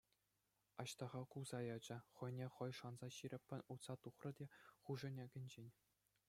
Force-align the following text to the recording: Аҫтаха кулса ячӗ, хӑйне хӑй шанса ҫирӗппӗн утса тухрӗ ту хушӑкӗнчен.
Аҫтаха 0.83 1.19
кулса 1.35 1.59
ячӗ, 1.65 1.97
хӑйне 2.15 2.47
хӑй 2.55 2.71
шанса 2.79 3.07
ҫирӗппӗн 3.19 3.61
утса 3.77 3.93
тухрӗ 4.07 4.31
ту 4.41 4.45
хушӑкӗнчен. 4.83 5.69